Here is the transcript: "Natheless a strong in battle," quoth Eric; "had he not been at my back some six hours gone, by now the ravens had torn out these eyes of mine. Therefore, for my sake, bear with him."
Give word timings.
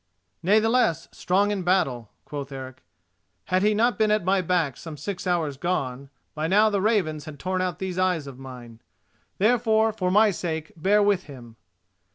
"Natheless 0.41 1.05
a 1.11 1.15
strong 1.15 1.51
in 1.51 1.61
battle," 1.61 2.09
quoth 2.25 2.51
Eric; 2.51 2.81
"had 3.45 3.61
he 3.61 3.75
not 3.75 3.99
been 3.99 4.09
at 4.09 4.25
my 4.25 4.41
back 4.41 4.75
some 4.75 4.97
six 4.97 5.27
hours 5.27 5.57
gone, 5.57 6.09
by 6.33 6.47
now 6.47 6.71
the 6.71 6.81
ravens 6.81 7.25
had 7.25 7.37
torn 7.37 7.61
out 7.61 7.77
these 7.77 7.99
eyes 7.99 8.25
of 8.25 8.39
mine. 8.39 8.81
Therefore, 9.37 9.93
for 9.93 10.09
my 10.09 10.31
sake, 10.31 10.71
bear 10.75 11.03
with 11.03 11.25
him." 11.25 11.55